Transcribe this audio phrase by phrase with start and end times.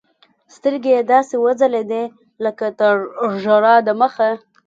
[0.55, 2.03] سترګې يې داسې وځلېدې
[2.43, 2.95] لكه تر
[3.41, 4.29] ژړا د مخه.